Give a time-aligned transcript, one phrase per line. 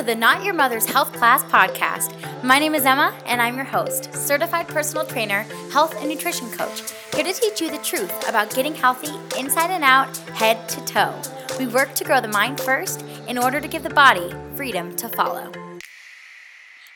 [0.00, 2.16] to the Not Your Mother's Health Class podcast.
[2.42, 6.90] My name is Emma, and I'm your host, certified personal trainer, health and nutrition coach,
[7.14, 11.20] here to teach you the truth about getting healthy inside and out, head to toe.
[11.58, 15.06] We work to grow the mind first in order to give the body freedom to
[15.10, 15.52] follow.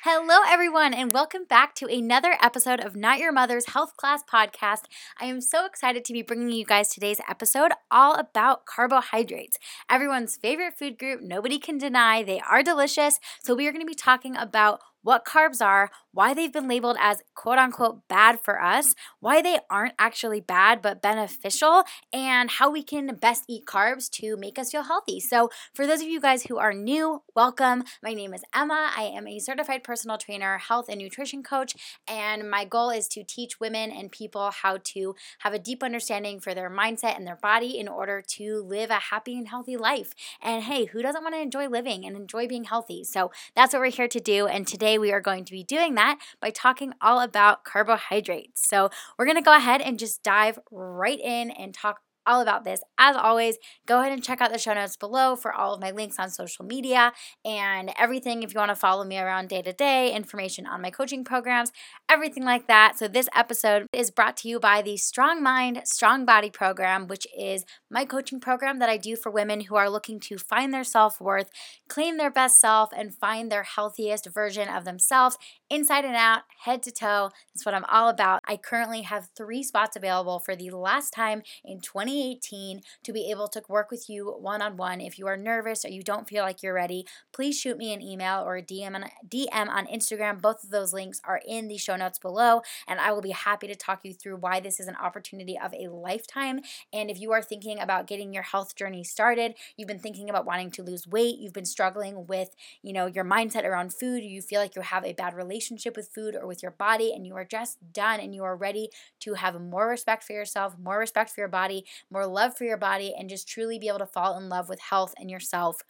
[0.06, 4.82] Hello, everyone, and welcome back to another episode of Not Your Mother's Health Class podcast.
[5.18, 9.56] I am so excited to be bringing you guys today's episode all about carbohydrates,
[9.88, 11.22] everyone's favorite food group.
[11.22, 13.18] Nobody can deny they are delicious.
[13.42, 16.96] So, we are going to be talking about what carbs are, why they've been labeled
[16.98, 22.70] as quote unquote bad for us, why they aren't actually bad but beneficial, and how
[22.70, 25.20] we can best eat carbs to make us feel healthy.
[25.20, 27.84] So, for those of you guys who are new, welcome.
[28.02, 28.90] My name is Emma.
[28.96, 31.74] I am a certified personal trainer, health and nutrition coach,
[32.08, 36.40] and my goal is to teach women and people how to have a deep understanding
[36.40, 40.14] for their mindset and their body in order to live a happy and healthy life.
[40.40, 43.04] And hey, who doesn't want to enjoy living and enjoy being healthy?
[43.04, 44.46] So, that's what we're here to do.
[44.46, 48.68] And today, today we are going to be doing that by talking all about carbohydrates.
[48.68, 52.64] So, we're going to go ahead and just dive right in and talk all about
[52.64, 52.82] this.
[52.98, 55.90] As always, go ahead and check out the show notes below for all of my
[55.90, 57.12] links on social media
[57.44, 60.90] and everything if you want to follow me around day to day, information on my
[60.90, 61.72] coaching programs,
[62.08, 62.98] everything like that.
[62.98, 67.26] So, this episode is brought to you by the Strong Mind, Strong Body program, which
[67.36, 70.84] is my coaching program that I do for women who are looking to find their
[70.84, 71.50] self worth,
[71.88, 75.38] claim their best self, and find their healthiest version of themselves
[75.70, 77.30] inside and out, head to toe.
[77.54, 78.40] That's what I'm all about.
[78.46, 81.80] I currently have three spots available for the last time in
[82.14, 85.00] 2018 to be able to work with you one on one.
[85.00, 88.02] If you are nervous or you don't feel like you're ready, please shoot me an
[88.02, 90.40] email or a DM on, DM on Instagram.
[90.40, 93.66] Both of those links are in the show notes below, and I will be happy
[93.66, 96.60] to talk you through why this is an opportunity of a lifetime.
[96.92, 100.46] And if you are thinking about getting your health journey started, you've been thinking about
[100.46, 104.40] wanting to lose weight, you've been struggling with, you know, your mindset around food, you
[104.42, 107.26] feel like you have a bad relationship relationship with food or with your body and
[107.26, 108.88] you are just done and you are ready
[109.20, 112.76] to have more respect for yourself, more respect for your body, more love for your
[112.76, 115.82] body, and just truly be able to fall in love with health and yourself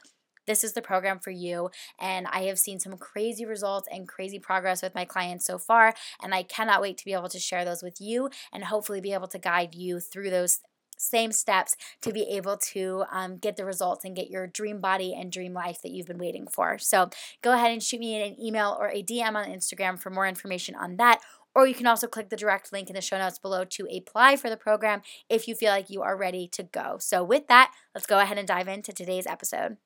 [0.47, 1.71] this is the program for you.
[1.99, 5.95] And I have seen some crazy results and crazy progress with my clients so far.
[6.23, 9.13] And I cannot wait to be able to share those with you and hopefully be
[9.13, 10.61] able to guide you through those
[10.97, 15.13] same steps to be able to um, get the results and get your dream body
[15.13, 16.79] and dream life that you've been waiting for.
[16.79, 17.11] So
[17.43, 20.75] go ahead and shoot me an email or a DM on Instagram for more information
[20.77, 21.21] on that.
[21.55, 24.37] Or you can also click the direct link in the show notes below to apply
[24.37, 26.97] for the program if you feel like you are ready to go.
[26.99, 29.77] So, with that, let's go ahead and dive into today's episode.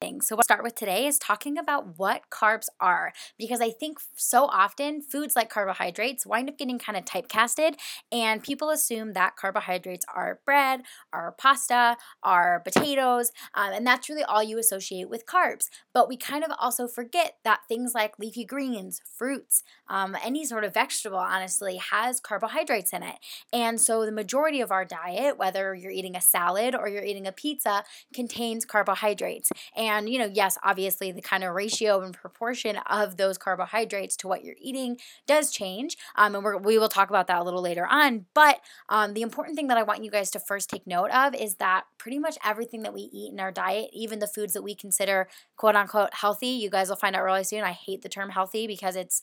[0.00, 3.98] So, what I'll start with today is talking about what carbs are because I think
[4.14, 7.74] so often foods like carbohydrates wind up getting kind of typecasted,
[8.12, 10.82] and people assume that carbohydrates are bread,
[11.12, 15.64] are pasta, are potatoes, um, and that's really all you associate with carbs.
[15.92, 20.62] But we kind of also forget that things like leafy greens, fruits, um, any sort
[20.62, 23.16] of vegetable, honestly, has carbohydrates in it.
[23.52, 27.26] And so, the majority of our diet, whether you're eating a salad or you're eating
[27.26, 27.82] a pizza,
[28.14, 29.50] contains carbohydrates.
[29.76, 34.16] And and, you know, yes, obviously the kind of ratio and proportion of those carbohydrates
[34.18, 35.96] to what you're eating does change.
[36.16, 38.26] Um, and we're, we will talk about that a little later on.
[38.34, 41.34] But um, the important thing that I want you guys to first take note of
[41.34, 44.62] is that pretty much everything that we eat in our diet, even the foods that
[44.62, 47.64] we consider quote unquote healthy, you guys will find out really soon.
[47.64, 49.22] I hate the term healthy because it's,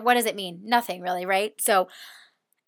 [0.00, 0.60] what does it mean?
[0.64, 1.52] Nothing really, right?
[1.60, 1.88] So,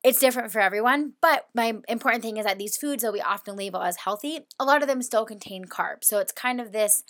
[0.04, 3.56] it's different for everyone, but my important thing is that these foods that we often
[3.56, 6.04] label as healthy, a lot of them still contain carbs.
[6.04, 7.02] So it's kind of this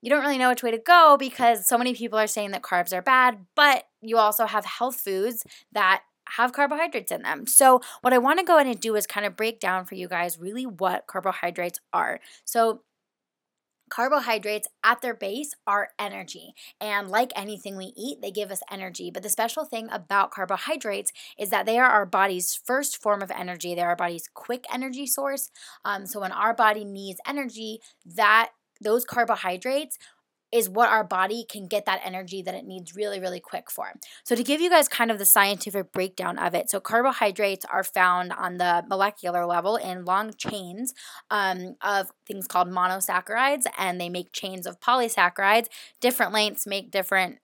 [0.00, 2.62] you don't really know which way to go because so many people are saying that
[2.62, 6.02] carbs are bad, but you also have health foods that
[6.36, 7.46] have carbohydrates in them.
[7.46, 9.94] So, what I want to go in and do is kind of break down for
[9.94, 12.20] you guys really what carbohydrates are.
[12.44, 12.82] So,
[13.88, 16.54] Carbohydrates at their base are energy.
[16.80, 19.10] And like anything we eat, they give us energy.
[19.10, 23.30] But the special thing about carbohydrates is that they are our body's first form of
[23.30, 23.74] energy.
[23.74, 25.50] They're our body's quick energy source.
[25.84, 29.98] Um, so when our body needs energy, that those carbohydrates
[30.52, 33.92] is what our body can get that energy that it needs really, really quick for.
[34.24, 37.84] So, to give you guys kind of the scientific breakdown of it, so carbohydrates are
[37.84, 40.94] found on the molecular level in long chains
[41.30, 45.66] um, of things called monosaccharides, and they make chains of polysaccharides.
[46.00, 47.38] Different lengths make different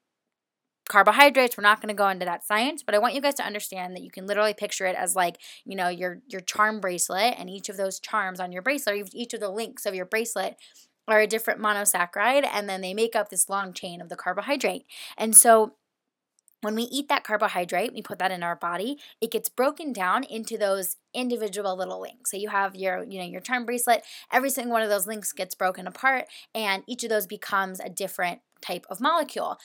[0.89, 3.43] carbohydrates we're not going to go into that science but i want you guys to
[3.43, 7.35] understand that you can literally picture it as like you know your your charm bracelet
[7.39, 10.57] and each of those charms on your bracelet each of the links of your bracelet
[11.07, 14.87] are a different monosaccharide, and then they make up this long chain of the carbohydrate.
[15.17, 15.75] And so
[16.65, 20.25] when we eat that carbohydrate, we put that in our body, it gets broken down
[20.25, 22.31] into those individual little links.
[22.31, 24.03] So you have your, you know, your charm bracelet,
[24.33, 26.25] every single one of those links gets broken apart
[26.55, 29.59] and each of those becomes a different type of molecule.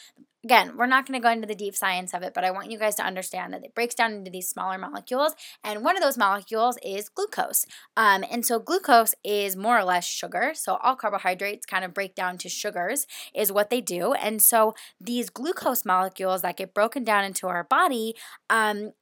[0.43, 2.71] Again, we're not going to go into the deep science of it, but I want
[2.71, 5.33] you guys to understand that it breaks down into these smaller molecules,
[5.65, 7.65] and one of those molecules is glucose.
[7.97, 10.51] Um, and so, glucose is more or less sugar.
[10.53, 13.05] So, all carbohydrates kind of break down to sugars,
[13.35, 14.13] is what they do.
[14.13, 18.15] And so, these glucose molecules that get broken down into our body
[18.49, 18.93] um,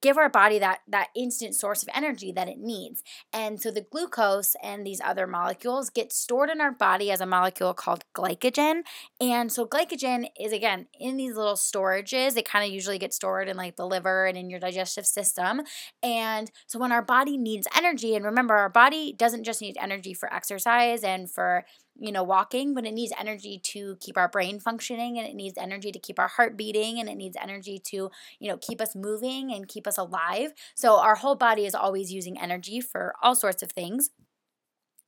[0.00, 3.02] give our body that that instant source of energy that it needs.
[3.32, 7.26] And so the glucose and these other molecules get stored in our body as a
[7.26, 8.82] molecule called glycogen.
[9.20, 12.36] And so glycogen is again in these little storages.
[12.36, 15.62] It kind of usually gets stored in like the liver and in your digestive system.
[16.02, 20.14] And so when our body needs energy and remember our body doesn't just need energy
[20.14, 21.64] for exercise and for
[21.98, 25.58] you know, walking, but it needs energy to keep our brain functioning and it needs
[25.58, 28.94] energy to keep our heart beating and it needs energy to, you know, keep us
[28.94, 30.52] moving and keep us alive.
[30.74, 34.10] So our whole body is always using energy for all sorts of things.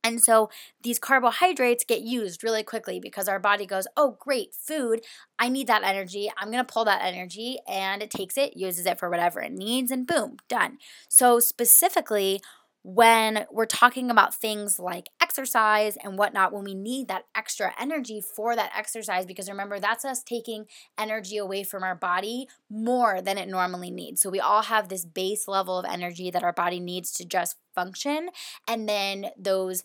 [0.05, 0.51] And so
[0.83, 5.01] these carbohydrates get used really quickly because our body goes, oh, great, food.
[5.39, 6.31] I need that energy.
[6.37, 7.57] I'm going to pull that energy.
[7.67, 10.77] And it takes it, uses it for whatever it needs, and boom, done.
[11.09, 12.39] So, specifically,
[12.87, 18.21] when we're talking about things like exercise and whatnot, when we need that extra energy
[18.21, 20.65] for that exercise, because remember, that's us taking
[20.95, 24.21] energy away from our body more than it normally needs.
[24.21, 27.55] So we all have this base level of energy that our body needs to just
[27.73, 28.29] function.
[28.67, 29.81] And then those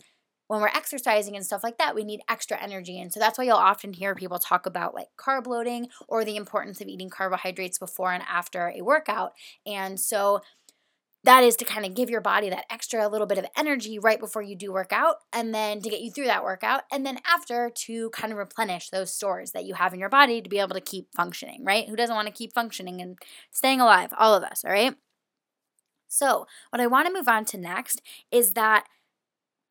[0.49, 3.01] when we're exercising and stuff like that, we need extra energy.
[3.01, 6.35] And so that's why you'll often hear people talk about like carb loading or the
[6.35, 9.31] importance of eating carbohydrates before and after a workout.
[9.65, 10.41] And so
[11.25, 14.19] that is to kind of give your body that extra little bit of energy right
[14.19, 17.19] before you do work out and then to get you through that workout and then
[17.27, 20.59] after to kind of replenish those stores that you have in your body to be
[20.59, 21.89] able to keep functioning right?
[21.89, 23.19] Who doesn't want to keep functioning and
[23.51, 24.13] staying alive?
[24.19, 24.95] All of us all right?
[26.09, 28.87] So what i want to move on to next is that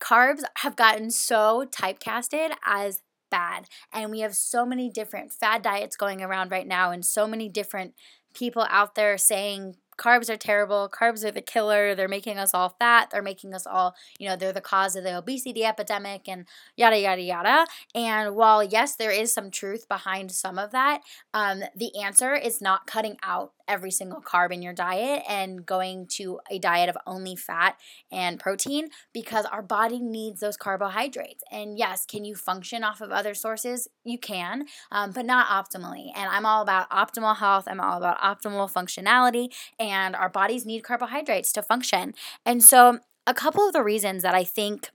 [0.00, 5.96] carbs have gotten so typecasted as bad and we have so many different fad diets
[5.96, 7.94] going around right now and so many different
[8.34, 10.88] people out there saying carbs are terrible.
[10.90, 11.94] Carbs are the killer.
[11.94, 13.10] They're making us all fat.
[13.10, 16.98] They're making us all, you know, they're the cause of the obesity epidemic and yada,
[16.98, 17.66] yada, yada.
[17.94, 21.02] And while, yes, there is some truth behind some of that,
[21.34, 26.06] um, the answer is not cutting out every single carb in your diet and going
[26.08, 27.76] to a diet of only fat
[28.10, 31.44] and protein because our body needs those carbohydrates.
[31.52, 33.88] And yes, can you function off of other sources?
[34.04, 36.08] You can, um, but not optimally.
[36.16, 40.82] And I'm all about optimal health, I'm all about optimal functionality, and our bodies need
[40.82, 42.14] carbohydrates to function.
[42.44, 44.90] And so, a couple of the reasons that I think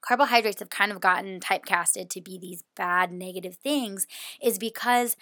[0.00, 4.06] carbohydrates have kind of gotten typecasted to be these bad negative things
[4.42, 5.16] is because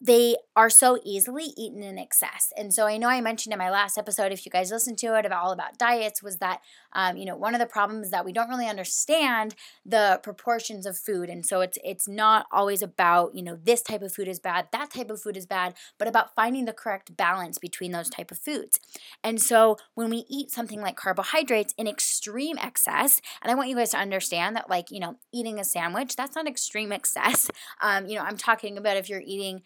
[0.00, 2.52] they are so easily eaten in excess.
[2.56, 5.16] And so I know I mentioned in my last episode, if you guys listened to
[5.16, 6.62] it, about all about diets, was that
[6.94, 9.54] um, you know one of the problems is that we don't really understand
[9.86, 14.02] the proportions of food, and so it's it's not always about you know this type
[14.02, 17.16] of food is bad, that type of food is bad, but about finding the correct
[17.16, 18.80] balance between those type of foods.
[19.22, 23.76] And so when we eat something like carbohydrates in extreme excess, and I want you
[23.76, 27.48] guys to understand that like you know eating a sandwich that's not extreme excess.
[27.80, 29.62] Um, you know I'm talking about if you're eating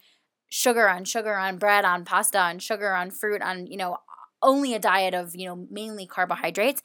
[0.55, 3.97] sugar on sugar on bread on pasta on sugar on fruit on you know
[4.43, 6.83] only a diet of you know mainly carbohydrates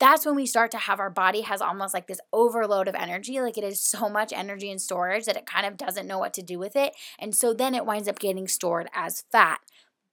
[0.00, 3.40] that's when we start to have our body has almost like this overload of energy.
[3.40, 6.34] Like it is so much energy in storage that it kind of doesn't know what
[6.34, 9.60] to do with it and so then it winds up getting stored as fat.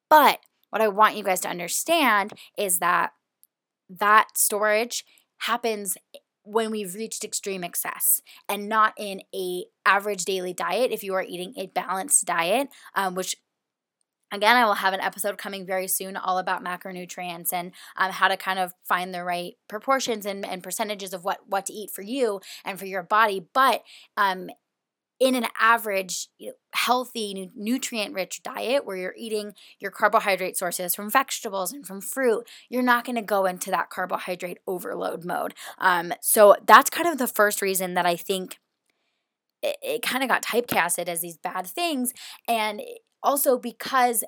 [0.08, 3.12] But what i want you guys to understand is that
[3.90, 5.04] that storage
[5.40, 5.98] happens
[6.44, 11.24] when we've reached extreme excess and not in a average daily diet if you are
[11.24, 13.36] eating a balanced diet um, which
[14.34, 18.28] Again, I will have an episode coming very soon all about macronutrients and um, how
[18.28, 21.92] to kind of find the right proportions and, and percentages of what, what to eat
[21.92, 23.46] for you and for your body.
[23.54, 23.84] But
[24.18, 24.50] um,
[25.20, 30.96] in an average you know, healthy nutrient rich diet where you're eating your carbohydrate sources
[30.96, 35.54] from vegetables and from fruit you're not going to go into that carbohydrate overload mode
[35.80, 38.60] um, so that's kind of the first reason that i think
[39.62, 42.14] it, it kind of got typecasted as these bad things
[42.48, 42.82] and
[43.22, 44.24] also because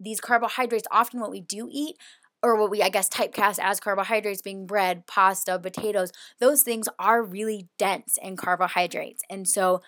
[0.00, 1.96] these carbohydrates often what we do eat
[2.42, 7.22] or what we I guess typecast as carbohydrates being bread, pasta, potatoes, those things are
[7.22, 9.22] really dense in carbohydrates.
[9.28, 9.82] And so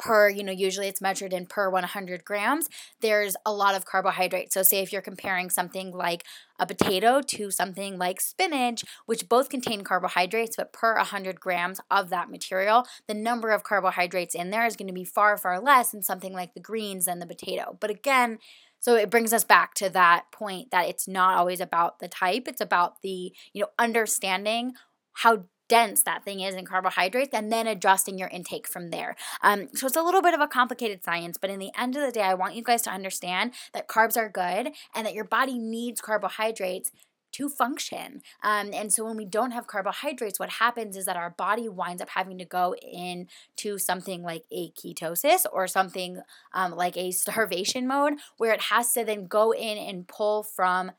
[0.00, 2.68] per, you know, usually it's measured in per 100 grams,
[3.00, 4.54] there's a lot of carbohydrates.
[4.54, 6.24] So, say if you're comparing something like
[6.58, 12.10] a potato to something like spinach, which both contain carbohydrates, but per 100 grams of
[12.10, 15.90] that material, the number of carbohydrates in there is going to be far, far less
[15.92, 17.76] than something like the greens and the potato.
[17.80, 18.38] But again,
[18.80, 22.48] so it brings us back to that point that it's not always about the type,
[22.48, 24.72] it's about the, you know, understanding
[25.12, 29.16] how dense that thing is in carbohydrates and then adjusting your intake from there.
[29.40, 32.02] Um, so it's a little bit of a complicated science, but in the end of
[32.02, 35.24] the day, I want you guys to understand that carbs are good and that your
[35.24, 36.90] body needs carbohydrates
[37.32, 38.22] to function.
[38.42, 42.02] Um, and so when we don't have carbohydrates, what happens is that our body winds
[42.02, 46.22] up having to go into something like a ketosis or something
[46.52, 50.90] um, like a starvation mode where it has to then go in and pull from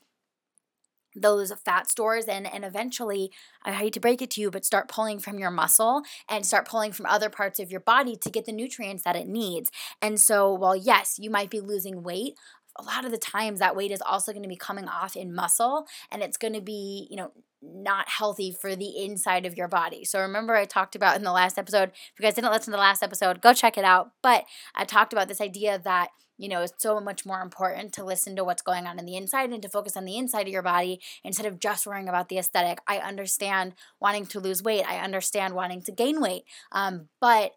[1.15, 3.31] those fat stores and and eventually
[3.63, 6.67] I hate to break it to you but start pulling from your muscle and start
[6.67, 9.71] pulling from other parts of your body to get the nutrients that it needs.
[10.01, 12.35] And so while yes, you might be losing weight,
[12.77, 15.33] a lot of the times that weight is also going to be coming off in
[15.33, 19.67] muscle and it's going to be, you know, not healthy for the inside of your
[19.67, 20.03] body.
[20.03, 22.71] So remember I talked about in the last episode, if you guys didn't listen to
[22.71, 24.11] the last episode, go check it out.
[24.21, 26.09] But I talked about this idea that
[26.41, 29.15] you know, it's so much more important to listen to what's going on in the
[29.15, 32.29] inside and to focus on the inside of your body instead of just worrying about
[32.29, 32.79] the aesthetic.
[32.87, 37.51] I understand wanting to lose weight, I understand wanting to gain weight, um, but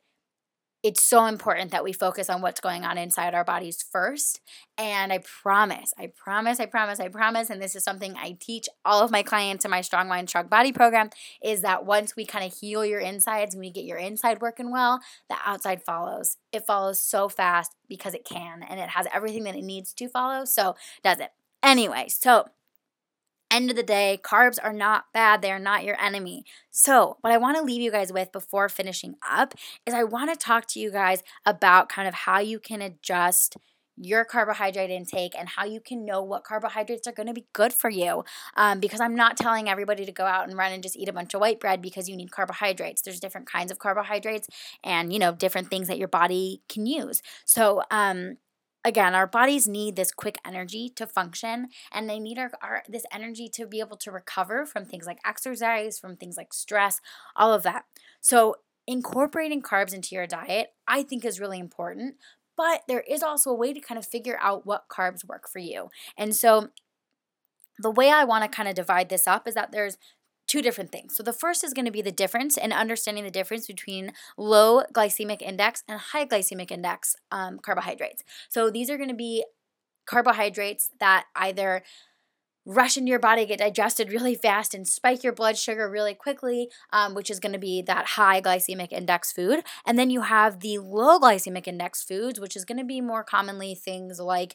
[0.85, 4.43] it's so important that we focus on what's going on inside our bodies first.
[4.77, 8.69] And I promise, I promise, I promise, I promise, and this is something I teach
[8.85, 11.09] all of my clients in my Strong Mind, Strong Body program
[11.43, 14.71] is that once we kind of heal your insides and we get your inside working
[14.71, 15.01] well,
[15.31, 16.37] the outside follows.
[16.53, 20.09] It follows so fast because it can and it has everything that it needs to
[20.09, 20.45] follow.
[20.45, 21.31] So, does it.
[21.63, 22.45] Anyway, so
[23.55, 25.41] end of the day, carbs are not bad.
[25.41, 26.45] They are not your enemy.
[26.71, 29.55] So, what I want to leave you guys with before finishing up
[29.87, 33.57] is I want to talk to you guys about kind of how you can adjust
[33.97, 37.73] your carbohydrate intake and how you can know what carbohydrates are going to be good
[37.73, 38.25] for you.
[38.57, 41.13] Um, because I'm not telling everybody to go out and run and just eat a
[41.13, 43.03] bunch of white bread because you need carbohydrates.
[43.03, 44.49] There's different kinds of carbohydrates
[44.83, 47.23] and, you know, different things that your body can use.
[47.45, 48.37] So, um,
[48.85, 53.05] again our bodies need this quick energy to function and they need our, our, this
[53.13, 57.01] energy to be able to recover from things like exercise from things like stress
[57.37, 57.85] all of that.
[58.21, 62.17] So incorporating carbs into your diet i think is really important
[62.57, 65.59] but there is also a way to kind of figure out what carbs work for
[65.59, 65.91] you.
[66.17, 66.69] And so
[67.79, 69.99] the way I want to kind of divide this up is that there's
[70.55, 71.17] two different things.
[71.17, 74.85] So the first is going to be the difference and understanding the difference between low
[74.93, 78.23] glycemic index and high glycemic index um, carbohydrates.
[78.49, 79.45] So these are going to be
[80.07, 81.83] carbohydrates that either
[82.65, 86.71] rush into your body, get digested really fast, and spike your blood sugar really quickly,
[86.93, 89.65] um, which is going to be that high glycemic index food.
[89.85, 93.25] And then you have the low glycemic index foods, which is going to be more
[93.25, 94.55] commonly things like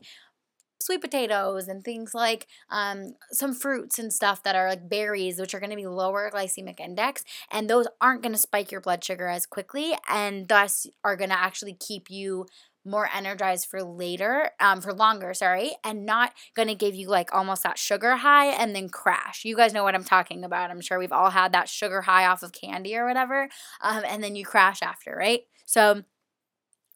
[0.82, 5.54] sweet potatoes and things like um, some fruits and stuff that are like berries, which
[5.54, 7.24] are going to be lower glycemic index.
[7.52, 11.30] And those aren't going to spike your blood sugar as quickly and thus are going
[11.30, 12.46] to actually keep you
[12.86, 17.64] more energized for later, um, for longer, sorry, and not gonna give you like almost
[17.64, 19.44] that sugar high and then crash.
[19.46, 20.72] You guys know what I'm talking about.
[20.72, 23.50] I'm sure we've all had that sugar high off of candy or whatever,
[23.82, 25.42] um, and then you crash after, right?
[25.66, 26.04] So,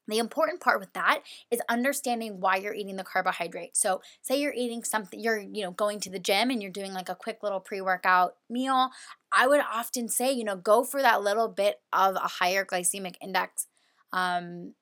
[0.07, 3.77] the important part with that is understanding why you're eating the carbohydrate.
[3.77, 6.93] So, say you're eating something, you're, you know, going to the gym and you're doing
[6.93, 8.89] like a quick little pre-workout meal.
[9.31, 13.15] I would often say, you know, go for that little bit of a higher glycemic
[13.21, 13.67] index
[14.11, 14.73] um,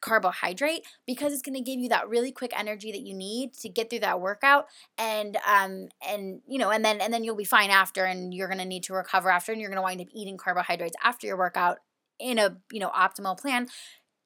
[0.00, 3.68] carbohydrate because it's going to give you that really quick energy that you need to
[3.70, 4.66] get through that workout
[4.98, 8.48] and um and you know and then and then you'll be fine after and you're
[8.48, 11.26] going to need to recover after and you're going to wind up eating carbohydrates after
[11.26, 11.78] your workout
[12.18, 13.66] in a you know optimal plan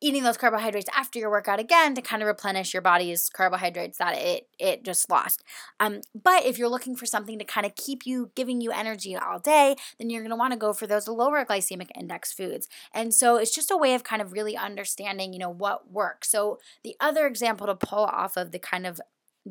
[0.01, 4.17] eating those carbohydrates after your workout again to kind of replenish your body's carbohydrates that
[4.17, 5.43] it it just lost.
[5.81, 9.17] Um, but if you're looking for something to kind of keep you giving you energy
[9.17, 12.69] all day, then you're going to want to go for those lower glycemic index foods.
[12.93, 16.31] And so it's just a way of kind of really understanding, you know, what works.
[16.31, 19.01] So the other example to pull off of the kind of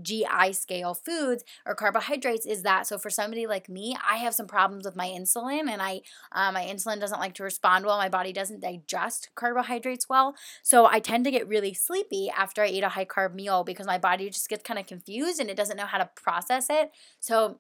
[0.01, 2.87] GI scale foods or carbohydrates is that.
[2.87, 6.01] So for somebody like me, I have some problems with my insulin, and I
[6.31, 7.97] uh, my insulin doesn't like to respond well.
[7.97, 12.67] My body doesn't digest carbohydrates well, so I tend to get really sleepy after I
[12.67, 15.57] eat a high carb meal because my body just gets kind of confused and it
[15.57, 16.91] doesn't know how to process it.
[17.19, 17.59] So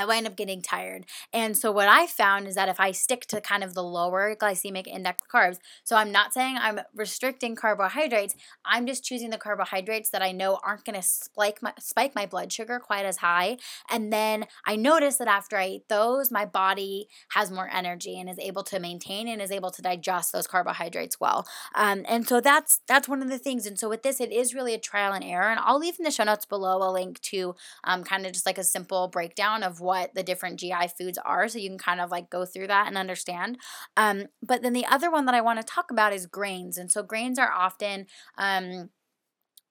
[0.00, 1.04] I wind up getting tired.
[1.30, 4.34] And so, what I found is that if I stick to kind of the lower
[4.34, 10.08] glycemic index carbs, so I'm not saying I'm restricting carbohydrates, I'm just choosing the carbohydrates
[10.10, 13.58] that I know aren't going to spike my, spike my blood sugar quite as high.
[13.90, 18.30] And then I notice that after I eat those, my body has more energy and
[18.30, 21.46] is able to maintain and is able to digest those carbohydrates well.
[21.74, 23.66] Um, and so, that's that's one of the things.
[23.66, 25.50] And so, with this, it is really a trial and error.
[25.50, 27.54] And I'll leave in the show notes below a link to
[27.84, 31.48] um, kind of just like a simple breakdown of what the different GI foods are
[31.48, 33.58] so you can kind of like go through that and understand.
[33.96, 36.78] Um, but then the other one that I want to talk about is grains.
[36.78, 38.06] And so grains are often
[38.38, 38.90] um,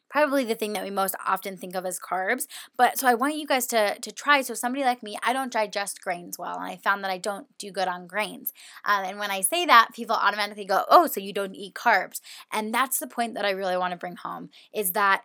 [0.09, 2.47] probably the thing that we most often think of as carbs.
[2.77, 4.41] But so I want you guys to to try.
[4.41, 7.47] So somebody like me, I don't digest grains well, and I found that I don't
[7.57, 8.51] do good on grains.
[8.85, 12.21] Um, and when I say that, people automatically go, "Oh, so you don't eat carbs?"
[12.51, 15.23] And that's the point that I really want to bring home is that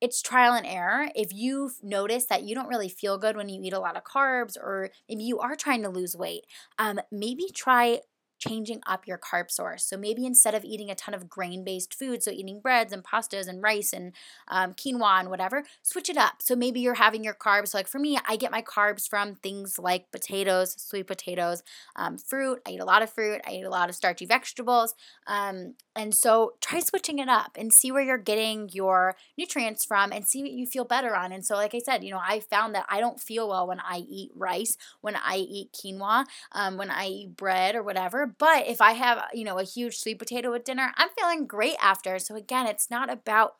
[0.00, 1.08] it's trial and error.
[1.14, 4.04] If you notice that you don't really feel good when you eat a lot of
[4.04, 6.44] carbs, or maybe you are trying to lose weight,
[6.78, 8.00] um, maybe try
[8.38, 9.84] changing up your carb source.
[9.84, 13.04] So maybe instead of eating a ton of grain based food, so eating breads and
[13.04, 14.12] pastas and rice and
[14.48, 16.36] um, quinoa and whatever, switch it up.
[16.40, 17.68] So maybe you're having your carbs.
[17.68, 21.62] So like for me, I get my carbs from things like potatoes, sweet potatoes,
[21.96, 22.60] um, fruit.
[22.66, 23.40] I eat a lot of fruit.
[23.46, 24.94] I eat a lot of starchy vegetables.
[25.26, 30.12] Um, and so try switching it up and see where you're getting your nutrients from
[30.12, 31.32] and see what you feel better on.
[31.32, 33.80] And so, like I said, you know, I found that I don't feel well when
[33.80, 38.66] I eat rice, when I eat quinoa, um, when I eat bread or whatever but
[38.66, 42.18] if I have, you know, a huge sweet potato at dinner, I'm feeling great after.
[42.18, 43.54] So again, it's not about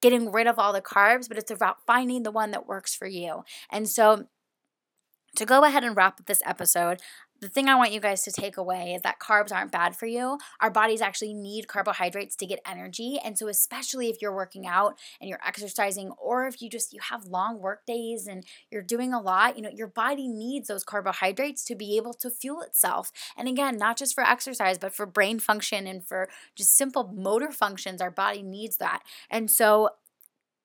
[0.00, 3.06] getting rid of all the carbs, but it's about finding the one that works for
[3.06, 3.42] you.
[3.70, 4.26] And so
[5.36, 7.00] to go ahead and wrap up this episode,
[7.40, 10.06] the thing I want you guys to take away is that carbs aren't bad for
[10.06, 10.38] you.
[10.60, 13.18] Our bodies actually need carbohydrates to get energy.
[13.24, 17.00] And so especially if you're working out and you're exercising or if you just you
[17.00, 20.84] have long work days and you're doing a lot, you know, your body needs those
[20.84, 23.12] carbohydrates to be able to fuel itself.
[23.36, 27.52] And again, not just for exercise, but for brain function and for just simple motor
[27.52, 29.02] functions, our body needs that.
[29.30, 29.90] And so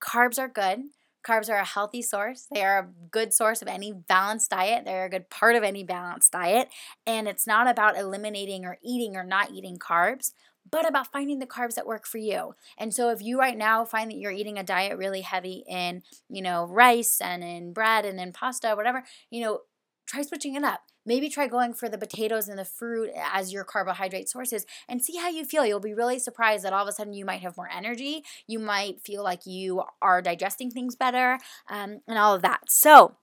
[0.01, 0.85] carbs are good
[1.25, 2.47] Carbs are a healthy source.
[2.51, 4.83] They are a good source of any balanced diet.
[4.85, 6.69] They're a good part of any balanced diet.
[7.07, 10.33] And it's not about eliminating or eating or not eating carbs,
[10.69, 12.55] but about finding the carbs that work for you.
[12.77, 16.03] And so if you right now find that you're eating a diet really heavy in,
[16.29, 19.61] you know, rice and in bread and in pasta, whatever, you know,
[20.05, 20.81] try switching it up.
[21.05, 25.17] Maybe try going for the potatoes and the fruit as your carbohydrate sources and see
[25.17, 25.65] how you feel.
[25.65, 28.23] You'll be really surprised that all of a sudden you might have more energy.
[28.47, 32.61] You might feel like you are digesting things better um, and all of that.
[32.69, 33.15] So,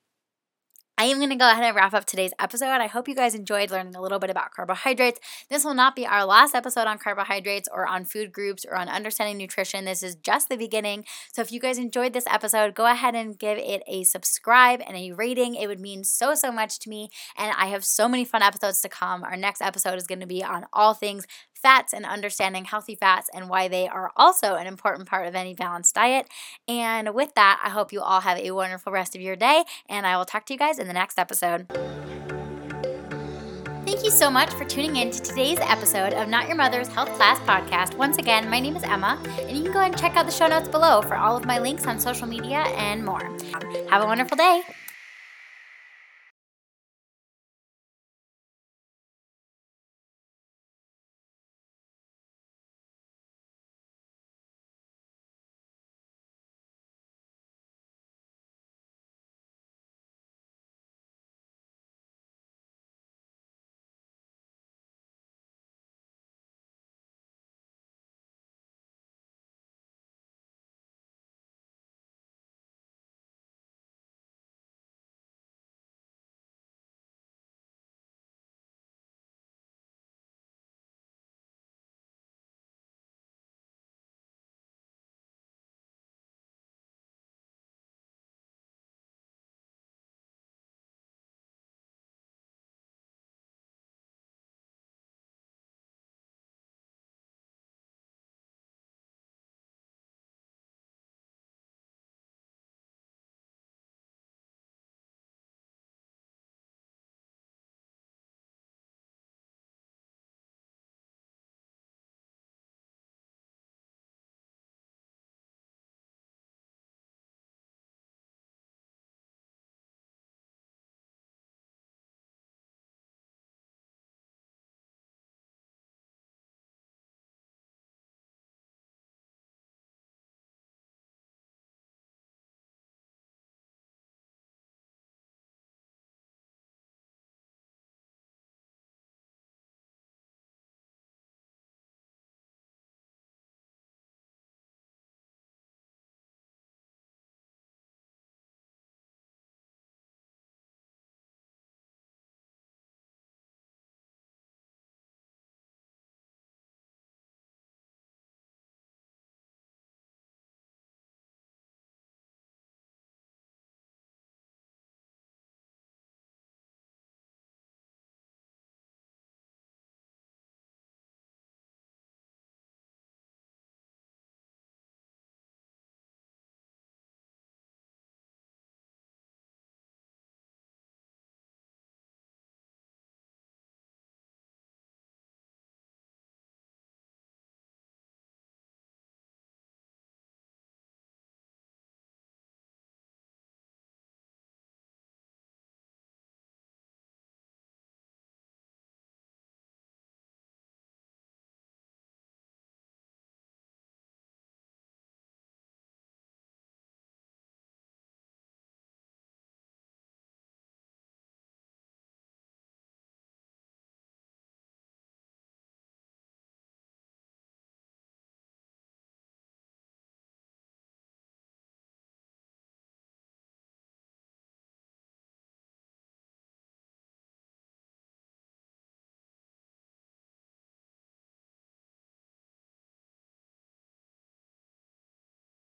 [1.00, 2.66] I am going to go ahead and wrap up today's episode.
[2.66, 5.18] I hope you guys enjoyed learning a little bit about carbohydrates.
[5.48, 8.87] This will not be our last episode on carbohydrates or on food groups or on
[8.87, 9.87] understanding nutrition.
[9.87, 11.07] This is just the beginning.
[11.33, 14.94] So if you guys enjoyed this episode, go ahead and give it a subscribe and
[14.94, 15.55] a rating.
[15.55, 17.09] It would mean so, so much to me.
[17.35, 19.25] And I have so many fun episodes to come.
[19.25, 21.27] Our next episode is going to be on all things
[21.62, 25.55] fats and understanding healthy fats and why they are also an important part of any
[25.55, 26.29] balanced diet.
[26.66, 30.07] And with that, I hope you all have a wonderful rest of your day, and
[30.07, 31.66] I will talk to you guys in the next episode.
[33.85, 37.12] Thank you so much for tuning in to today's episode of Not Your Mother's Health
[37.14, 37.96] Class Podcast.
[37.96, 40.33] Once again, my name is Emma, and you can go ahead and check out the
[40.33, 43.23] show notes below for all of my links on social media and more.
[43.90, 44.62] Have a wonderful day.